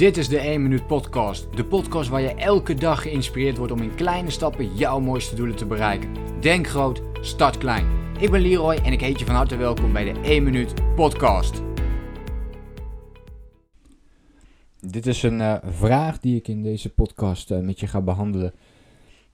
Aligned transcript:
Dit 0.00 0.16
is 0.16 0.28
de 0.28 0.38
1 0.38 0.62
Minuut 0.62 0.86
Podcast. 0.86 1.56
De 1.56 1.64
podcast 1.64 2.08
waar 2.08 2.20
je 2.20 2.34
elke 2.34 2.74
dag 2.74 3.02
geïnspireerd 3.02 3.56
wordt 3.56 3.72
om 3.72 3.82
in 3.82 3.94
kleine 3.94 4.30
stappen 4.30 4.76
jouw 4.76 5.00
mooiste 5.00 5.34
doelen 5.34 5.56
te 5.56 5.66
bereiken. 5.66 6.14
Denk 6.40 6.66
groot, 6.66 7.02
start 7.20 7.58
klein. 7.58 7.86
Ik 8.18 8.30
ben 8.30 8.40
Leroy 8.40 8.74
en 8.74 8.92
ik 8.92 9.00
heet 9.00 9.18
je 9.18 9.24
van 9.24 9.34
harte 9.34 9.56
welkom 9.56 9.92
bij 9.92 10.12
de 10.12 10.20
1 10.20 10.42
Minuut 10.42 10.94
Podcast. 10.94 11.62
Dit 14.80 15.06
is 15.06 15.22
een 15.22 15.40
uh, 15.40 15.56
vraag 15.64 16.20
die 16.20 16.36
ik 16.36 16.48
in 16.48 16.62
deze 16.62 16.90
podcast 16.90 17.50
uh, 17.50 17.58
met 17.58 17.80
je 17.80 17.86
ga 17.86 18.00
behandelen. 18.00 18.52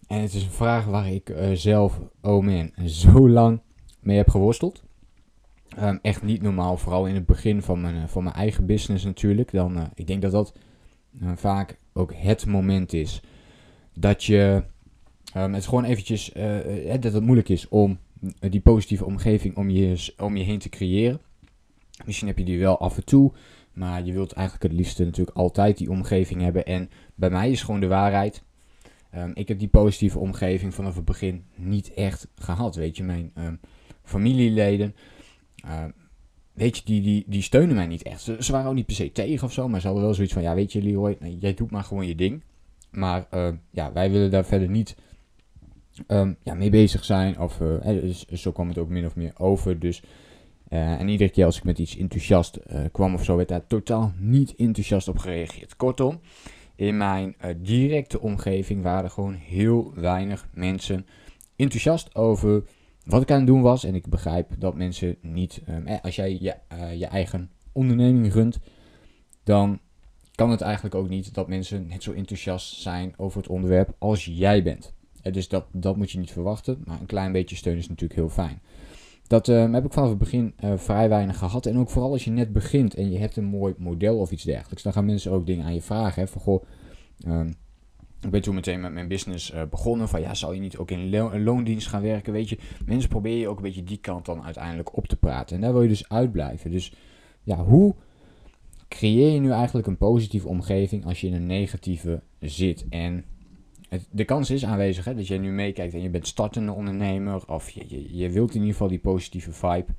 En 0.07 0.21
het 0.21 0.35
is 0.35 0.43
een 0.43 0.51
vraag 0.51 0.85
waar 0.85 1.12
ik 1.12 1.29
uh, 1.29 1.51
zelf, 1.53 2.01
oh 2.23 2.45
man, 2.45 2.71
zo 2.87 3.29
lang 3.29 3.61
mee 4.01 4.17
heb 4.17 4.30
geworsteld. 4.30 4.86
Um, 5.83 5.99
echt 6.03 6.23
niet 6.23 6.43
normaal, 6.43 6.77
vooral 6.77 7.07
in 7.07 7.15
het 7.15 7.27
begin 7.27 7.63
van 7.63 7.81
mijn, 7.81 8.09
van 8.09 8.23
mijn 8.23 8.35
eigen 8.35 8.67
business 8.67 9.05
natuurlijk. 9.05 9.51
Dan, 9.53 9.77
uh, 9.77 9.85
ik 9.95 10.07
denk 10.07 10.23
dat 10.23 10.33
dat 10.33 10.55
uh, 11.23 11.31
vaak 11.35 11.79
ook 11.93 12.12
het 12.15 12.47
moment 12.47 12.93
is 12.93 13.21
dat 13.95 14.25
je, 14.25 14.62
um, 15.37 15.55
het 15.55 15.67
gewoon 15.67 15.84
eventjes, 15.84 16.33
dat 17.01 17.12
het 17.12 17.23
moeilijk 17.23 17.48
is 17.48 17.69
om 17.69 17.98
die 18.39 18.61
positieve 18.61 19.05
omgeving 19.05 19.57
om 19.57 19.70
je, 19.70 20.12
om 20.19 20.37
je 20.37 20.45
heen 20.45 20.59
te 20.59 20.69
creëren. 20.69 21.20
Misschien 22.05 22.29
heb 22.29 22.39
je 22.39 22.45
die 22.45 22.59
wel 22.59 22.79
af 22.79 22.97
en 22.97 23.05
toe, 23.05 23.33
maar 23.73 24.05
je 24.05 24.12
wilt 24.12 24.33
eigenlijk 24.33 24.67
het 24.67 24.81
liefste 24.81 25.05
natuurlijk 25.05 25.37
altijd 25.37 25.79
die 25.79 25.91
omgeving 25.91 26.41
hebben. 26.41 26.67
En 26.67 26.91
bij 27.15 27.31
mij 27.31 27.51
is 27.51 27.62
gewoon 27.62 27.81
de 27.81 27.87
waarheid. 27.87 28.43
Um, 29.15 29.31
ik 29.34 29.48
heb 29.48 29.59
die 29.59 29.69
positieve 29.69 30.19
omgeving 30.19 30.75
vanaf 30.75 30.95
het 30.95 31.05
begin 31.05 31.45
niet 31.55 31.95
echt 31.95 32.29
gehad. 32.34 32.75
Weet 32.75 32.97
je, 32.97 33.03
mijn 33.03 33.33
familieleden. 34.03 34.95
Uh, 35.66 35.84
weet 36.52 36.77
je, 36.77 36.83
die, 36.84 37.25
die, 37.27 37.43
steunen 37.43 37.75
mij 37.75 37.87
niet 37.87 38.02
echt. 38.02 38.20
Ze, 38.20 38.52
waren 38.52 38.69
ook 38.69 38.75
niet 38.75 38.87
per 38.87 38.95
se 38.95 39.12
tegen 39.12 39.47
of 39.47 39.52
zo, 39.52 39.69
maar 39.69 39.80
ze 39.80 39.87
hadden 39.87 40.05
wel 40.05 40.15
zoiets 40.15 40.33
van, 40.33 40.42
ja, 40.42 40.55
weet 40.55 40.73
je, 40.73 40.83
Leroy, 40.83 41.16
jij 41.39 41.55
doet 41.55 41.70
maar 41.70 41.84
gewoon 41.84 42.06
je 42.06 42.15
ding. 42.15 42.42
Maar 42.91 43.27
uh, 43.34 43.48
ja, 43.70 43.92
wij 43.92 44.11
willen 44.11 44.31
daar 44.31 44.44
verder 44.44 44.69
niet 44.69 44.97
um, 46.06 46.37
ja, 46.42 46.55
mee 46.55 46.70
bezig 46.70 47.05
zijn. 47.05 47.41
Of 47.41 47.61
uh, 47.61 47.84
dus, 47.84 48.25
zo 48.25 48.53
kwam 48.53 48.69
het 48.69 48.78
ook 48.78 48.89
min 48.89 49.06
of 49.06 49.17
meer 49.17 49.33
over. 49.37 49.78
Dus, 49.78 50.03
en 50.69 51.09
iedere 51.09 51.31
keer 51.31 51.44
als 51.44 51.56
ik 51.56 51.64
met 51.64 51.78
iets 51.78 51.97
enthousiast 51.97 52.59
kwam 52.92 53.14
of 53.14 53.25
zo, 53.25 53.37
werd 53.37 53.48
daar 53.48 53.67
totaal 53.67 54.12
niet 54.19 54.55
enthousiast 54.55 55.09
op 55.09 55.19
gereageerd. 55.19 55.77
Kortom, 55.77 56.20
in 56.75 56.97
mijn 56.97 57.37
directe 57.56 58.20
omgeving 58.20 58.83
waren 58.83 59.11
gewoon 59.11 59.34
heel 59.34 59.92
weinig 59.94 60.48
mensen 60.55 61.06
enthousiast 61.56 62.14
over 62.14 62.62
wat 63.07 63.23
ik 63.23 63.31
aan 63.31 63.39
het 63.39 63.47
doen 63.47 63.62
was. 63.62 63.85
En 63.85 63.95
ik 63.95 64.07
begrijp 64.07 64.51
dat 64.59 64.75
mensen 64.75 65.17
niet, 65.21 65.62
um, 65.69 65.87
als 66.03 66.17
jij 66.17 66.39
je, 66.41 66.55
uh, 66.73 66.95
je 66.95 67.07
eigen 67.07 67.51
onderneming 67.73 68.33
runt, 68.33 68.59
dan 69.45 69.81
kan 70.35 70.51
het 70.51 70.61
eigenlijk 70.61 70.95
ook 70.95 71.09
niet 71.09 71.34
dat 71.34 71.49
mensen 71.49 71.87
net 71.87 72.03
zo 72.03 72.12
enthousiast 72.12 72.81
zijn 72.81 73.15
over 73.17 73.41
het 73.41 73.49
onderwerp 73.49 73.95
als 73.99 74.25
jij 74.25 74.62
bent. 74.62 74.95
Uh, 75.23 75.33
dus 75.33 75.49
dat, 75.49 75.65
dat 75.73 75.97
moet 75.97 76.11
je 76.11 76.19
niet 76.19 76.33
verwachten, 76.33 76.83
maar 76.84 77.01
een 77.01 77.07
klein 77.07 77.33
beetje 77.33 77.57
steun 77.57 77.77
is 77.77 77.89
natuurlijk 77.89 78.21
heel 78.21 78.29
fijn. 78.29 78.61
Dat 79.27 79.49
um, 79.49 79.75
heb 79.75 79.84
ik 79.84 79.93
vanaf 79.93 80.09
het 80.09 80.19
begin 80.19 80.55
vrij 80.77 81.09
weinig 81.09 81.39
gehad. 81.39 81.67
En 81.67 81.79
ook 81.79 81.91
vooral 81.91 82.12
als 82.12 82.25
je 82.25 82.31
net 82.31 82.53
begint 82.53 82.95
en 82.95 83.11
je 83.11 83.19
hebt 83.19 83.37
een 83.37 83.45
mooi 83.45 83.75
model 83.79 84.19
of 84.19 84.31
iets 84.31 84.45
dergelijks. 84.45 84.83
Dan 84.83 84.93
gaan 84.93 85.05
mensen 85.05 85.33
ook 85.33 85.47
dingen 85.47 85.65
aan 85.65 85.75
je 85.75 85.83
vragen. 85.83 86.23
Hè, 86.23 86.29
van 86.29 86.41
goh, 86.41 86.65
um, 87.27 87.55
ik 88.20 88.31
ben 88.31 88.42
toen 88.42 88.55
meteen 88.55 88.81
met 88.81 88.92
mijn 88.92 89.09
business 89.09 89.53
uh, 89.53 89.62
begonnen. 89.70 90.09
Van 90.09 90.20
ja, 90.20 90.34
zou 90.34 90.55
je 90.55 90.61
niet 90.61 90.77
ook 90.77 90.91
in 90.91 91.14
een 91.14 91.42
loondienst 91.42 91.89
gaan 91.89 92.03
werken? 92.03 92.33
Weet 92.33 92.48
je, 92.48 92.59
mensen 92.86 93.09
proberen 93.09 93.39
je 93.39 93.48
ook 93.48 93.56
een 93.56 93.62
beetje 93.62 93.84
die 93.84 93.98
kant 93.98 94.25
dan 94.25 94.45
uiteindelijk 94.45 94.97
op 94.97 95.06
te 95.06 95.17
praten. 95.17 95.56
En 95.56 95.62
daar 95.62 95.72
wil 95.72 95.83
je 95.83 95.89
dus 95.89 96.09
uitblijven. 96.09 96.70
Dus 96.70 96.92
ja, 97.42 97.64
hoe 97.64 97.94
creëer 98.89 99.33
je 99.33 99.41
nu 99.41 99.50
eigenlijk 99.50 99.87
een 99.87 99.97
positieve 99.97 100.48
omgeving 100.48 101.05
als 101.05 101.20
je 101.20 101.27
in 101.27 101.34
een 101.34 101.47
negatieve 101.47 102.22
zit? 102.41 102.87
En 102.89 103.25
de 104.11 104.25
kans 104.25 104.50
is 104.50 104.64
aanwezig 104.64 105.05
hè, 105.05 105.14
dat 105.14 105.27
jij 105.27 105.39
nu 105.39 105.50
meekijkt 105.50 105.94
en 105.94 106.03
je 106.03 106.11
bent 106.11 106.27
startende 106.27 106.72
ondernemer. 106.72 107.48
Of 107.48 107.71
je, 107.71 107.84
je, 107.88 108.16
je 108.16 108.31
wilt 108.31 108.50
in 108.50 108.60
ieder 108.60 108.72
geval 108.72 108.88
die 108.88 108.98
positieve 108.98 109.53
vibe. 109.53 109.94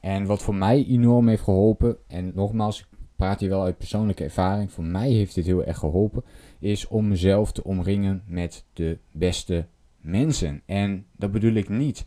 En 0.00 0.26
wat 0.26 0.42
voor 0.42 0.54
mij 0.54 0.86
enorm 0.86 1.28
heeft 1.28 1.42
geholpen, 1.42 1.96
en 2.08 2.32
nogmaals, 2.34 2.88
praat 3.22 3.40
hier 3.40 3.48
wel 3.48 3.64
uit 3.64 3.78
persoonlijke 3.78 4.24
ervaring, 4.24 4.72
voor 4.72 4.84
mij 4.84 5.10
heeft 5.10 5.34
dit 5.34 5.46
heel 5.46 5.64
erg 5.64 5.78
geholpen, 5.78 6.24
is 6.58 6.86
om 6.86 7.08
mezelf 7.08 7.52
te 7.52 7.64
omringen 7.64 8.22
met 8.26 8.64
de 8.72 8.98
beste 9.10 9.66
mensen. 10.00 10.62
En 10.66 11.06
dat 11.16 11.32
bedoel 11.32 11.52
ik 11.52 11.68
niet 11.68 12.04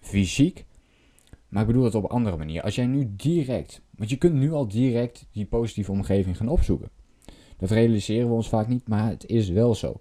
fysiek, 0.00 0.64
maar 1.48 1.60
ik 1.60 1.66
bedoel 1.66 1.84
het 1.84 1.94
op 1.94 2.02
een 2.02 2.08
andere 2.10 2.36
manier. 2.36 2.62
Als 2.62 2.74
jij 2.74 2.86
nu 2.86 3.12
direct, 3.16 3.82
want 3.90 4.10
je 4.10 4.16
kunt 4.16 4.34
nu 4.34 4.52
al 4.52 4.68
direct 4.68 5.26
die 5.32 5.46
positieve 5.46 5.92
omgeving 5.92 6.36
gaan 6.36 6.48
opzoeken. 6.48 6.90
Dat 7.56 7.70
realiseren 7.70 8.28
we 8.28 8.34
ons 8.34 8.48
vaak 8.48 8.68
niet, 8.68 8.88
maar 8.88 9.08
het 9.08 9.26
is 9.26 9.48
wel 9.48 9.74
zo. 9.74 10.00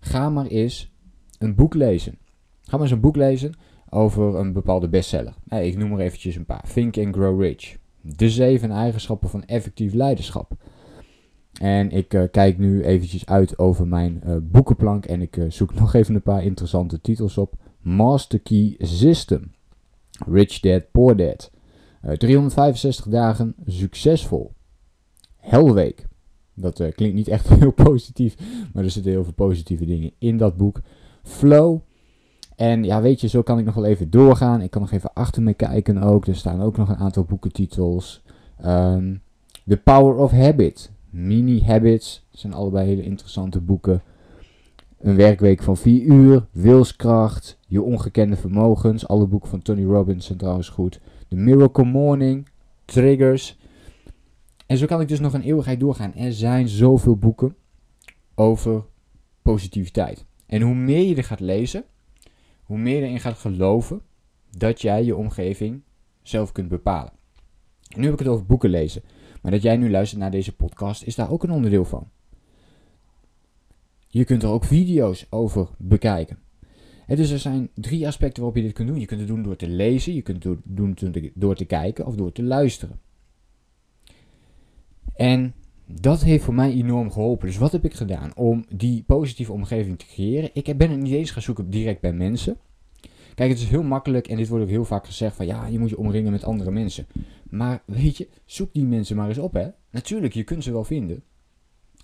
Ga 0.00 0.30
maar 0.30 0.46
eens 0.46 0.92
een 1.38 1.54
boek 1.54 1.74
lezen. 1.74 2.18
Ga 2.62 2.72
maar 2.72 2.80
eens 2.80 2.90
een 2.90 3.00
boek 3.00 3.16
lezen 3.16 3.54
over 3.88 4.34
een 4.34 4.52
bepaalde 4.52 4.88
bestseller. 4.88 5.34
Ik 5.48 5.76
noem 5.76 5.92
er 5.92 6.00
eventjes 6.00 6.36
een 6.36 6.46
paar. 6.46 6.64
Think 6.72 6.98
and 6.98 7.14
Grow 7.14 7.40
Rich. 7.40 7.82
De 8.06 8.30
zeven 8.30 8.70
eigenschappen 8.70 9.28
van 9.28 9.44
effectief 9.44 9.92
leiderschap. 9.92 10.56
En 11.60 11.90
ik 11.90 12.14
uh, 12.14 12.22
kijk 12.30 12.58
nu 12.58 12.82
eventjes 12.82 13.26
uit 13.26 13.58
over 13.58 13.86
mijn 13.86 14.22
uh, 14.26 14.36
boekenplank 14.42 15.06
en 15.06 15.20
ik 15.22 15.36
uh, 15.36 15.50
zoek 15.50 15.74
nog 15.80 15.94
even 15.94 16.14
een 16.14 16.22
paar 16.22 16.44
interessante 16.44 17.00
titels 17.00 17.38
op. 17.38 17.54
Master 17.80 18.40
Key 18.40 18.74
System. 18.78 19.52
Rich 20.26 20.60
Dad 20.60 20.90
Poor 20.90 21.16
Dad. 21.16 21.50
365 22.16 23.06
dagen 23.06 23.54
succesvol. 23.66 24.52
Hellweek. 25.36 26.06
Dat 26.54 26.74
klinkt 26.94 27.14
niet 27.14 27.28
echt 27.28 27.48
heel 27.58 27.72
positief, 27.72 28.36
maar 28.72 28.84
er 28.84 28.90
zitten 28.90 29.12
heel 29.12 29.24
veel 29.24 29.32
positieve 29.32 29.84
dingen 29.84 30.12
in 30.18 30.36
dat 30.36 30.56
boek. 30.56 30.80
Flow. 31.22 31.80
En 32.56 32.84
ja, 32.84 33.00
weet 33.00 33.20
je, 33.20 33.28
zo 33.28 33.42
kan 33.42 33.58
ik 33.58 33.64
nog 33.64 33.74
wel 33.74 33.84
even 33.84 34.10
doorgaan. 34.10 34.60
Ik 34.60 34.70
kan 34.70 34.80
nog 34.80 34.92
even 34.92 35.12
achter 35.12 35.42
me 35.42 35.54
kijken 35.54 35.98
ook. 35.98 36.26
Er 36.26 36.36
staan 36.36 36.62
ook 36.62 36.76
nog 36.76 36.88
een 36.88 36.96
aantal 36.96 37.24
boekentitels. 37.24 38.22
Um, 38.64 39.22
The 39.66 39.76
Power 39.76 40.16
of 40.16 40.30
Habit. 40.30 40.90
Mini 41.10 41.62
Habits. 41.62 42.26
Zijn 42.30 42.52
allebei 42.52 42.86
hele 42.86 43.02
interessante 43.02 43.60
boeken. 43.60 44.02
Een 44.98 45.16
werkweek 45.16 45.62
van 45.62 45.76
4 45.76 46.02
uur. 46.02 46.46
Wilskracht. 46.50 47.58
Je 47.66 47.82
ongekende 47.82 48.36
vermogens. 48.36 49.08
Alle 49.08 49.26
boeken 49.26 49.50
van 49.50 49.62
Tony 49.62 49.84
Robbins 49.84 50.26
zijn 50.26 50.38
trouwens 50.38 50.68
goed. 50.68 51.00
The 51.28 51.36
Miracle 51.36 51.84
Morning. 51.84 52.48
Triggers. 52.84 53.58
En 54.66 54.76
zo 54.76 54.86
kan 54.86 55.00
ik 55.00 55.08
dus 55.08 55.20
nog 55.20 55.32
een 55.32 55.42
eeuwigheid 55.42 55.80
doorgaan. 55.80 56.14
Er 56.14 56.32
zijn 56.32 56.68
zoveel 56.68 57.16
boeken 57.16 57.56
over 58.34 58.84
positiviteit. 59.42 60.24
En 60.46 60.62
hoe 60.62 60.74
meer 60.74 61.02
je 61.02 61.14
er 61.14 61.24
gaat 61.24 61.40
lezen, 61.40 61.84
hoe 62.64 62.78
meer 62.78 63.02
erin 63.02 63.20
gaat 63.20 63.38
geloven 63.38 64.02
dat 64.56 64.80
jij 64.80 65.04
je 65.04 65.16
omgeving 65.16 65.82
zelf 66.22 66.52
kunt 66.52 66.68
bepalen. 66.68 67.12
En 67.88 68.00
nu 68.00 68.04
heb 68.04 68.12
ik 68.12 68.18
het 68.18 68.28
over 68.28 68.46
boeken 68.46 68.70
lezen. 68.70 69.02
Maar 69.42 69.52
dat 69.52 69.62
jij 69.62 69.76
nu 69.76 69.90
luistert 69.90 70.20
naar 70.20 70.30
deze 70.30 70.56
podcast 70.56 71.02
is 71.02 71.14
daar 71.14 71.30
ook 71.30 71.42
een 71.42 71.50
onderdeel 71.50 71.84
van. 71.84 72.10
Je 74.06 74.24
kunt 74.24 74.42
er 74.42 74.48
ook 74.48 74.64
video's 74.64 75.26
over 75.30 75.68
bekijken. 75.78 76.38
En 77.06 77.16
dus 77.16 77.30
er 77.30 77.38
zijn 77.38 77.70
drie 77.74 78.06
aspecten 78.06 78.42
waarop 78.42 78.58
je 78.58 78.66
dit 78.66 78.74
kunt 78.74 78.88
doen. 78.88 79.00
Je 79.00 79.06
kunt 79.06 79.20
het 79.20 79.28
doen 79.28 79.42
door 79.42 79.56
te 79.56 79.68
lezen, 79.68 80.14
je 80.14 80.22
kunt 80.22 80.44
het 80.44 80.58
doen 80.64 80.96
door 81.34 81.54
te 81.54 81.64
kijken 81.64 82.06
of 82.06 82.14
door 82.14 82.32
te 82.32 82.42
luisteren. 82.42 83.00
En 85.14 85.54
dat 85.86 86.22
heeft 86.22 86.44
voor 86.44 86.54
mij 86.54 86.72
enorm 86.72 87.10
geholpen. 87.10 87.46
Dus 87.46 87.58
wat 87.58 87.72
heb 87.72 87.84
ik 87.84 87.94
gedaan 87.94 88.36
om 88.36 88.64
die 88.74 89.02
positieve 89.06 89.52
omgeving 89.52 89.98
te 89.98 90.06
creëren? 90.06 90.50
Ik 90.52 90.78
ben 90.78 90.90
het 90.90 91.00
niet 91.00 91.12
eens 91.12 91.30
gaan 91.30 91.42
zoeken 91.42 91.70
direct 91.70 92.00
bij 92.00 92.12
mensen. 92.12 92.56
Kijk, 93.34 93.50
het 93.50 93.58
is 93.58 93.68
heel 93.68 93.82
makkelijk 93.82 94.28
en 94.28 94.36
dit 94.36 94.48
wordt 94.48 94.64
ook 94.64 94.70
heel 94.70 94.84
vaak 94.84 95.06
gezegd 95.06 95.36
van 95.36 95.46
ja, 95.46 95.66
je 95.66 95.78
moet 95.78 95.90
je 95.90 95.98
omringen 95.98 96.32
met 96.32 96.44
andere 96.44 96.70
mensen. 96.70 97.06
Maar 97.50 97.82
weet 97.86 98.16
je, 98.16 98.28
zoek 98.44 98.72
die 98.72 98.84
mensen 98.84 99.16
maar 99.16 99.28
eens 99.28 99.38
op 99.38 99.52
hè. 99.52 99.68
Natuurlijk, 99.90 100.34
je 100.34 100.44
kunt 100.44 100.64
ze 100.64 100.72
wel 100.72 100.84
vinden. 100.84 101.22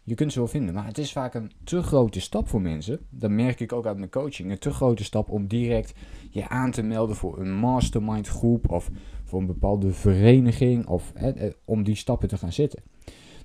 Je 0.05 0.15
kunt 0.15 0.33
ze 0.33 0.39
wel 0.39 0.49
vinden, 0.49 0.75
maar 0.75 0.87
het 0.87 0.99
is 0.99 1.13
vaak 1.13 1.35
een 1.35 1.51
te 1.65 1.83
grote 1.83 2.21
stap 2.21 2.49
voor 2.49 2.61
mensen. 2.61 2.99
Dat 3.11 3.31
merk 3.31 3.61
ik 3.61 3.73
ook 3.73 3.87
uit 3.87 3.97
mijn 3.97 4.11
coaching. 4.11 4.51
Een 4.51 4.59
te 4.59 4.71
grote 4.71 5.05
stap 5.05 5.31
om 5.31 5.47
direct 5.47 5.93
je 6.31 6.49
aan 6.49 6.71
te 6.71 6.83
melden 6.83 7.17
voor 7.17 7.41
een 7.41 7.53
mastermind 7.53 8.29
groep 8.29 8.71
of 8.71 8.91
voor 9.25 9.41
een 9.41 9.47
bepaalde 9.47 9.93
vereniging 9.93 10.87
of 10.87 11.13
hè, 11.15 11.51
om 11.65 11.83
die 11.83 11.95
stappen 11.95 12.29
te 12.29 12.39
gaan 12.39 12.53
zetten. 12.53 12.83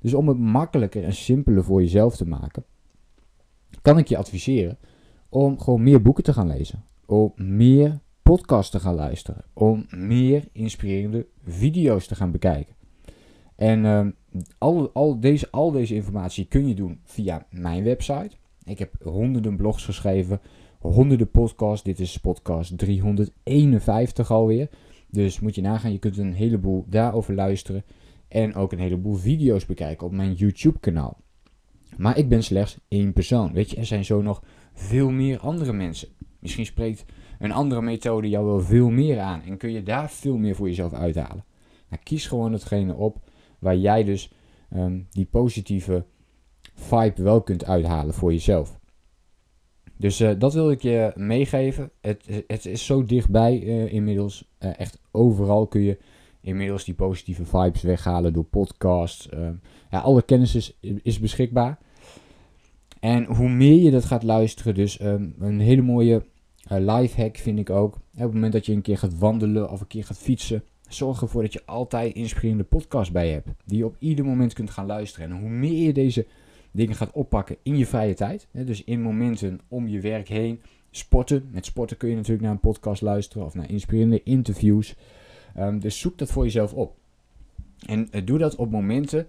Dus 0.05 0.13
om 0.13 0.27
het 0.27 0.37
makkelijker 0.37 1.03
en 1.03 1.13
simpeler 1.13 1.63
voor 1.63 1.81
jezelf 1.81 2.15
te 2.15 2.27
maken, 2.27 2.63
kan 3.81 3.97
ik 3.97 4.07
je 4.07 4.17
adviseren 4.17 4.77
om 5.29 5.59
gewoon 5.59 5.83
meer 5.83 6.01
boeken 6.01 6.23
te 6.23 6.33
gaan 6.33 6.47
lezen 6.47 6.83
om 7.05 7.33
meer 7.35 7.99
podcasts 8.21 8.71
te 8.71 8.79
gaan 8.79 8.95
luisteren. 8.95 9.43
Om 9.53 9.85
meer 9.89 10.47
inspirerende 10.51 11.25
video's 11.43 12.07
te 12.07 12.15
gaan 12.15 12.31
bekijken. 12.31 12.75
En 13.55 13.83
uh, 13.83 14.07
al, 14.57 14.91
al, 14.93 15.19
deze, 15.19 15.51
al 15.51 15.71
deze 15.71 15.95
informatie 15.95 16.45
kun 16.45 16.67
je 16.67 16.75
doen 16.75 16.99
via 17.03 17.45
mijn 17.49 17.83
website. 17.83 18.35
Ik 18.63 18.79
heb 18.79 18.95
honderden 19.03 19.55
blogs 19.55 19.85
geschreven, 19.85 20.41
honderden 20.79 21.31
podcasts. 21.31 21.83
Dit 21.83 21.99
is 21.99 22.17
podcast 22.17 22.77
351 22.77 24.31
alweer. 24.31 24.69
Dus 25.09 25.39
moet 25.39 25.55
je 25.55 25.61
nagaan, 25.61 25.91
je 25.91 25.99
kunt 25.99 26.17
een 26.17 26.33
heleboel 26.33 26.85
daarover 26.87 27.35
luisteren. 27.35 27.83
En 28.27 28.55
ook 28.55 28.71
een 28.71 28.79
heleboel 28.79 29.15
video's 29.15 29.65
bekijken 29.65 30.07
op 30.07 30.13
mijn 30.13 30.33
YouTube 30.33 30.79
kanaal. 30.79 31.17
Maar 31.97 32.17
ik 32.17 32.29
ben 32.29 32.43
slechts 32.43 32.77
één 32.87 33.13
persoon. 33.13 33.53
Weet 33.53 33.69
je, 33.69 33.77
er 33.77 33.85
zijn 33.85 34.05
zo 34.05 34.21
nog 34.21 34.43
veel 34.73 35.09
meer 35.09 35.39
andere 35.39 35.73
mensen. 35.73 36.07
Misschien 36.39 36.65
spreekt 36.65 37.05
een 37.39 37.51
andere 37.51 37.81
methode 37.81 38.29
jou 38.29 38.45
wel 38.45 38.61
veel 38.61 38.89
meer 38.89 39.19
aan. 39.19 39.41
En 39.41 39.57
kun 39.57 39.71
je 39.71 39.83
daar 39.83 40.09
veel 40.09 40.37
meer 40.37 40.55
voor 40.55 40.67
jezelf 40.67 40.93
uithalen. 40.93 41.45
Nou, 41.89 42.01
kies 42.03 42.27
gewoon 42.27 42.53
hetgene 42.53 42.93
op 42.93 43.29
waar 43.59 43.77
jij 43.77 44.03
dus 44.03 44.33
ehm, 44.69 45.01
die 45.09 45.25
positieve 45.25 46.05
vibe 46.73 47.23
wel 47.23 47.41
kunt 47.41 47.65
uithalen 47.65 48.13
voor 48.13 48.31
jezelf. 48.31 48.79
Dus 49.97 50.21
uh, 50.21 50.31
dat 50.37 50.53
wil 50.53 50.71
ik 50.71 50.81
je 50.81 51.11
meegeven. 51.15 51.91
Het, 52.01 52.43
het 52.47 52.65
is 52.65 52.85
zo 52.85 53.03
dichtbij 53.05 53.61
uh, 53.61 53.93
inmiddels. 53.93 54.49
Uh, 54.59 54.79
echt 54.79 55.01
overal 55.11 55.67
kun 55.67 55.81
je 55.81 55.97
inmiddels 56.45 56.83
die 56.83 56.93
positieve 56.93 57.45
vibes 57.45 57.81
weghalen 57.81 58.33
door 58.33 58.43
podcasts. 58.43 59.29
ja, 59.91 59.99
alle 59.99 60.21
kennis 60.21 60.55
is, 60.55 60.77
is, 61.03 61.19
beschikbaar. 61.19 61.77
En 62.99 63.25
hoe 63.25 63.49
meer 63.49 63.81
je 63.81 63.91
dat 63.91 64.05
gaat 64.05 64.23
luisteren, 64.23 64.73
dus 64.73 65.01
um, 65.01 65.35
een 65.39 65.59
hele 65.59 65.81
mooie 65.81 66.23
life 66.69 67.21
hack 67.21 67.37
vind 67.37 67.59
ik 67.59 67.69
ook. 67.69 67.93
Op 67.95 68.01
het 68.21 68.33
moment 68.33 68.53
dat 68.53 68.65
je 68.65 68.73
een 68.73 68.81
keer 68.81 68.97
gaat 68.97 69.17
wandelen 69.17 69.69
of 69.69 69.81
een 69.81 69.87
keer 69.87 70.03
gaat 70.03 70.17
fietsen, 70.17 70.63
zorg 70.87 71.21
ervoor 71.21 71.41
dat 71.41 71.53
je 71.53 71.65
altijd 71.65 72.15
inspirerende 72.15 72.63
podcast 72.63 73.11
bij 73.11 73.29
hebt. 73.29 73.47
Die 73.65 73.77
je 73.77 73.85
op 73.85 73.95
ieder 73.99 74.25
moment 74.25 74.53
kunt 74.53 74.69
gaan 74.69 74.85
luisteren. 74.85 75.29
En 75.29 75.39
hoe 75.39 75.49
meer 75.49 75.85
je 75.85 75.93
deze 75.93 76.25
dingen 76.71 76.95
gaat 76.95 77.11
oppakken 77.11 77.57
in 77.63 77.77
je 77.77 77.85
vrije 77.85 78.13
tijd. 78.13 78.47
Hè, 78.51 78.63
dus 78.63 78.83
in 78.83 79.01
momenten 79.01 79.59
om 79.67 79.87
je 79.87 79.99
werk 79.99 80.27
heen. 80.27 80.61
Sporten. 80.91 81.49
Met 81.51 81.65
sporten 81.65 81.97
kun 81.97 82.09
je 82.09 82.15
natuurlijk 82.15 82.43
naar 82.43 82.51
een 82.51 82.59
podcast 82.59 83.01
luisteren 83.01 83.45
of 83.45 83.53
naar 83.53 83.69
inspirerende 83.69 84.23
interviews. 84.23 84.95
Um, 85.57 85.79
dus 85.79 85.99
zoek 85.99 86.17
dat 86.17 86.31
voor 86.31 86.43
jezelf 86.43 86.73
op. 86.73 86.95
En 87.87 88.07
uh, 88.11 88.21
doe 88.25 88.37
dat 88.37 88.55
op 88.55 88.71
momenten 88.71 89.27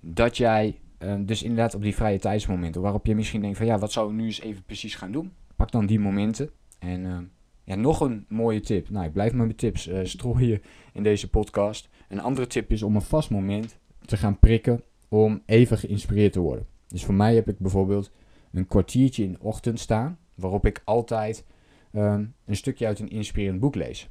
dat 0.00 0.36
jij, 0.36 0.78
uh, 0.98 1.14
dus 1.20 1.42
inderdaad 1.42 1.74
op 1.74 1.82
die 1.82 1.94
vrije 1.94 2.18
tijdsmomenten, 2.18 2.80
waarop 2.80 3.06
je 3.06 3.14
misschien 3.14 3.40
denkt 3.40 3.56
van 3.56 3.66
ja, 3.66 3.78
wat 3.78 3.92
zou 3.92 4.10
ik 4.10 4.16
nu 4.16 4.24
eens 4.24 4.40
even 4.40 4.62
precies 4.62 4.94
gaan 4.94 5.12
doen? 5.12 5.32
Pak 5.56 5.70
dan 5.70 5.86
die 5.86 6.00
momenten. 6.00 6.50
En 6.78 7.04
uh, 7.04 7.18
ja, 7.64 7.74
nog 7.74 8.00
een 8.00 8.24
mooie 8.28 8.60
tip. 8.60 8.90
Nou, 8.90 9.06
ik 9.06 9.12
blijf 9.12 9.32
met 9.32 9.44
mijn 9.44 9.56
tips 9.56 9.88
uh, 9.88 10.00
strooien 10.02 10.62
in 10.92 11.02
deze 11.02 11.30
podcast. 11.30 11.88
Een 12.08 12.20
andere 12.20 12.46
tip 12.46 12.70
is 12.70 12.82
om 12.82 12.94
een 12.94 13.02
vast 13.02 13.30
moment 13.30 13.78
te 14.04 14.16
gaan 14.16 14.38
prikken 14.38 14.82
om 15.08 15.42
even 15.46 15.78
geïnspireerd 15.78 16.32
te 16.32 16.40
worden. 16.40 16.66
Dus 16.88 17.04
voor 17.04 17.14
mij 17.14 17.34
heb 17.34 17.48
ik 17.48 17.58
bijvoorbeeld 17.58 18.12
een 18.52 18.66
kwartiertje 18.66 19.24
in 19.24 19.32
de 19.32 19.40
ochtend 19.40 19.80
staan, 19.80 20.18
waarop 20.34 20.66
ik 20.66 20.82
altijd 20.84 21.44
een 21.90 22.34
stukje 22.46 22.86
uit 22.86 22.98
een 22.98 23.10
inspirerend 23.10 23.60
boek 23.60 23.74
lees. 23.74 24.08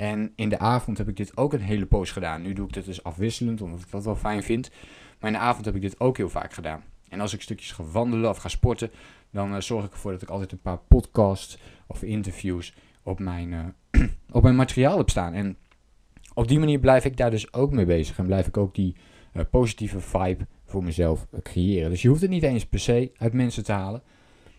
En 0.00 0.32
in 0.36 0.48
de 0.48 0.58
avond 0.58 0.98
heb 0.98 1.08
ik 1.08 1.16
dit 1.16 1.36
ook 1.36 1.52
een 1.52 1.60
hele 1.60 1.86
poos 1.86 2.10
gedaan. 2.10 2.42
Nu 2.42 2.52
doe 2.52 2.66
ik 2.66 2.72
dit 2.72 2.84
dus 2.84 3.02
afwisselend, 3.02 3.60
omdat 3.60 3.80
ik 3.80 3.90
dat 3.90 4.04
wel 4.04 4.16
fijn 4.16 4.42
vind. 4.42 4.70
Maar 5.18 5.30
in 5.30 5.36
de 5.36 5.42
avond 5.42 5.64
heb 5.64 5.74
ik 5.74 5.80
dit 5.80 6.00
ook 6.00 6.16
heel 6.16 6.28
vaak 6.28 6.52
gedaan. 6.52 6.82
En 7.08 7.20
als 7.20 7.34
ik 7.34 7.42
stukjes 7.42 7.72
ga 7.72 7.84
wandelen 7.84 8.30
of 8.30 8.36
ga 8.36 8.48
sporten, 8.48 8.90
dan 9.30 9.54
uh, 9.54 9.60
zorg 9.60 9.84
ik 9.84 9.92
ervoor 9.92 10.12
dat 10.12 10.22
ik 10.22 10.28
altijd 10.28 10.52
een 10.52 10.60
paar 10.60 10.78
podcasts 10.78 11.58
of 11.86 12.02
interviews 12.02 12.74
op 13.02 13.18
mijn, 13.18 13.74
uh, 13.92 14.02
op 14.36 14.42
mijn 14.42 14.56
materiaal 14.56 14.98
heb 14.98 15.10
staan. 15.10 15.32
En 15.32 15.56
op 16.34 16.48
die 16.48 16.58
manier 16.58 16.78
blijf 16.78 17.04
ik 17.04 17.16
daar 17.16 17.30
dus 17.30 17.52
ook 17.52 17.72
mee 17.72 17.86
bezig. 17.86 18.18
En 18.18 18.26
blijf 18.26 18.46
ik 18.46 18.56
ook 18.56 18.74
die 18.74 18.96
uh, 19.32 19.42
positieve 19.50 20.00
vibe 20.00 20.46
voor 20.64 20.84
mezelf 20.84 21.26
creëren. 21.42 21.90
Dus 21.90 22.02
je 22.02 22.08
hoeft 22.08 22.20
het 22.20 22.30
niet 22.30 22.42
eens 22.42 22.66
per 22.66 22.80
se 22.80 23.12
uit 23.16 23.32
mensen 23.32 23.64
te 23.64 23.72
halen. 23.72 24.02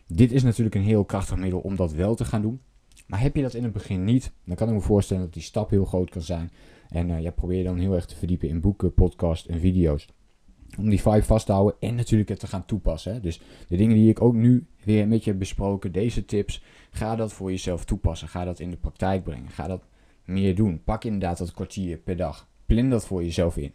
Dit 0.08 0.32
is 0.32 0.44
natuurlijk 0.44 0.76
een 0.76 0.82
heel 0.82 1.06
krachtig 1.06 1.38
middel 1.38 1.60
om 1.60 1.76
dat 1.76 1.92
wel 1.92 2.16
te 2.16 2.26
gaan 2.26 2.42
doen. 2.42 2.62
Maar 3.12 3.22
heb 3.22 3.36
je 3.36 3.42
dat 3.42 3.54
in 3.54 3.64
het 3.64 3.74
begin 3.74 4.04
niet, 4.04 4.32
dan 4.46 4.56
kan 4.56 4.68
ik 4.68 4.74
me 4.74 4.82
voorstellen 4.82 5.24
dat 5.24 5.34
die 5.34 5.42
stap 5.42 5.70
heel 5.70 5.86
groot 5.86 6.10
kan 6.10 6.22
zijn. 6.22 6.52
En 6.90 7.10
uh, 7.10 7.22
ja, 7.22 7.32
probeer 7.32 7.58
je 7.58 7.64
dan 7.64 7.78
heel 7.78 7.94
erg 7.94 8.06
te 8.06 8.16
verdiepen 8.16 8.50
in 8.50 8.62
boeken, 8.62 8.94
podcasts 8.94 9.48
en 9.48 9.60
video's. 9.60 10.08
Om 10.78 10.90
die 10.90 11.02
vibe 11.02 11.24
vast 11.24 11.46
te 11.46 11.52
houden 11.52 11.76
en 11.80 11.96
natuurlijk 11.96 12.30
het 12.30 12.40
te 12.40 12.48
gaan 12.48 12.66
toepassen. 12.66 13.14
Hè. 13.14 13.20
Dus 13.20 13.42
de 13.68 13.78
dingen 13.78 13.96
die 13.96 14.10
ik 14.10 14.22
ook 14.22 14.34
nu 14.34 14.66
weer 14.84 15.08
met 15.08 15.24
je 15.24 15.30
heb 15.30 15.40
besproken, 15.40 15.92
deze 15.92 16.26
tips, 16.26 16.64
ga 16.92 17.16
dat 17.16 17.34
voor 17.34 17.50
jezelf 17.50 17.86
toepassen. 17.86 18.28
Ga 18.28 18.46
dat 18.46 18.60
in 18.60 18.70
de 18.70 18.78
praktijk 18.78 19.24
brengen. 19.24 19.50
Ga 19.50 19.68
dat 19.68 19.84
meer 20.26 20.56
doen. 20.56 20.84
Pak 20.84 21.04
inderdaad 21.04 21.38
dat 21.38 21.52
kwartier 21.52 21.98
per 21.98 22.18
dag. 22.18 22.48
Plan 22.66 22.90
dat 22.90 23.06
voor 23.06 23.24
jezelf 23.24 23.58
in 23.58 23.74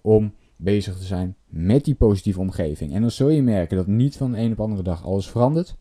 om 0.00 0.34
bezig 0.56 0.96
te 0.96 1.04
zijn 1.04 1.36
met 1.46 1.84
die 1.84 1.94
positieve 1.94 2.40
omgeving. 2.40 2.94
En 2.94 3.00
dan 3.00 3.10
zul 3.10 3.28
je 3.28 3.42
merken 3.42 3.76
dat 3.76 3.86
niet 3.86 4.16
van 4.16 4.32
de 4.32 4.38
een 4.38 4.50
op 4.50 4.56
de 4.56 4.62
andere 4.62 4.82
dag 4.82 5.04
alles 5.04 5.30
verandert. 5.30 5.76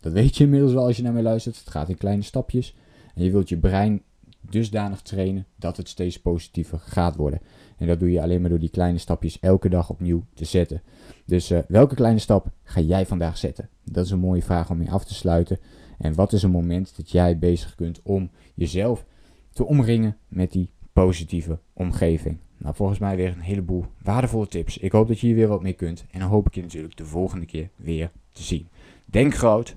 Dat 0.00 0.12
weet 0.12 0.36
je 0.36 0.44
inmiddels 0.44 0.72
wel 0.72 0.84
als 0.84 0.96
je 0.96 1.02
naar 1.02 1.12
mij 1.12 1.22
luistert. 1.22 1.58
Het 1.58 1.70
gaat 1.70 1.88
in 1.88 1.96
kleine 1.96 2.22
stapjes. 2.22 2.76
En 3.14 3.24
je 3.24 3.30
wilt 3.30 3.48
je 3.48 3.58
brein 3.58 4.02
dusdanig 4.40 5.02
trainen 5.02 5.46
dat 5.56 5.76
het 5.76 5.88
steeds 5.88 6.20
positiever 6.20 6.78
gaat 6.78 7.16
worden. 7.16 7.40
En 7.76 7.86
dat 7.86 8.00
doe 8.00 8.10
je 8.10 8.22
alleen 8.22 8.40
maar 8.40 8.50
door 8.50 8.58
die 8.58 8.70
kleine 8.70 8.98
stapjes 8.98 9.40
elke 9.40 9.68
dag 9.68 9.90
opnieuw 9.90 10.24
te 10.34 10.44
zetten. 10.44 10.82
Dus 11.24 11.50
uh, 11.50 11.58
welke 11.68 11.94
kleine 11.94 12.18
stap 12.18 12.50
ga 12.62 12.80
jij 12.80 13.06
vandaag 13.06 13.36
zetten? 13.36 13.68
Dat 13.84 14.04
is 14.04 14.10
een 14.10 14.18
mooie 14.18 14.42
vraag 14.42 14.70
om 14.70 14.78
mee 14.78 14.90
af 14.90 15.04
te 15.04 15.14
sluiten. 15.14 15.58
En 15.98 16.14
wat 16.14 16.32
is 16.32 16.42
een 16.42 16.50
moment 16.50 16.96
dat 16.96 17.10
jij 17.10 17.38
bezig 17.38 17.74
kunt 17.74 18.00
om 18.02 18.30
jezelf 18.54 19.04
te 19.52 19.64
omringen 19.64 20.16
met 20.28 20.52
die 20.52 20.70
positieve 20.92 21.58
omgeving? 21.72 22.38
Nou, 22.56 22.74
volgens 22.74 22.98
mij 22.98 23.16
weer 23.16 23.32
een 23.32 23.40
heleboel 23.40 23.84
waardevolle 24.02 24.46
tips. 24.46 24.78
Ik 24.78 24.92
hoop 24.92 25.08
dat 25.08 25.20
je 25.20 25.26
hier 25.26 25.36
weer 25.36 25.48
wat 25.48 25.62
mee 25.62 25.72
kunt. 25.72 26.04
En 26.10 26.20
dan 26.20 26.28
hoop 26.28 26.46
ik 26.46 26.54
je 26.54 26.62
natuurlijk 26.62 26.96
de 26.96 27.04
volgende 27.06 27.46
keer 27.46 27.70
weer 27.76 28.10
te 28.32 28.42
zien. 28.42 28.68
Denk 29.04 29.34
groot, 29.34 29.76